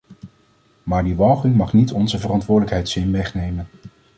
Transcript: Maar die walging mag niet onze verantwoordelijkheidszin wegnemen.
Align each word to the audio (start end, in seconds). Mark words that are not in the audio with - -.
Maar 0.83 1.03
die 1.03 1.15
walging 1.15 1.55
mag 1.55 1.73
niet 1.73 1.91
onze 1.91 2.19
verantwoordelijkheidszin 2.19 3.11
wegnemen. 3.11 3.67